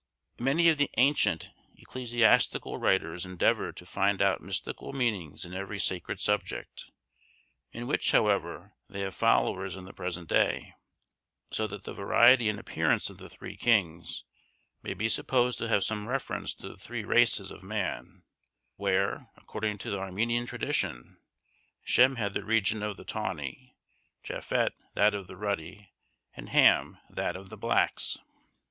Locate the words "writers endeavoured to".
2.79-3.85